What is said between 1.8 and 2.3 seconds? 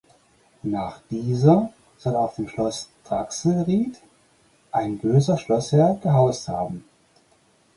soll